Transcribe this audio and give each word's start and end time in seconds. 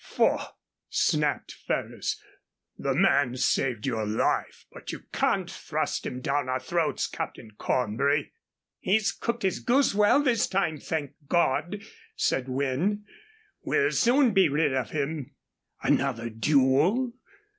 "Faugh!" 0.03 0.53
snapped 0.89 1.51
Ferrers. 1.53 2.19
"The 2.75 2.95
man 2.95 3.37
saved 3.37 3.85
your 3.85 4.03
life, 4.03 4.65
but 4.71 4.91
you 4.91 5.01
can't 5.13 5.47
thrust 5.51 6.07
him 6.07 6.21
down 6.21 6.49
our 6.49 6.59
throats, 6.59 7.05
Captain 7.05 7.51
Cornbury." 7.59 8.33
"He's 8.79 9.11
cooked 9.11 9.43
his 9.43 9.59
goose 9.59 9.93
well 9.93 10.19
this 10.19 10.47
time, 10.47 10.79
thank 10.79 11.11
God!" 11.27 11.83
said 12.15 12.49
Wynne. 12.49 13.05
"We'll 13.61 13.91
soon 13.91 14.33
be 14.33 14.49
rid 14.49 14.73
of 14.73 14.89
him." 14.89 15.35
"Another 15.83 16.31
duel?" 16.31 17.13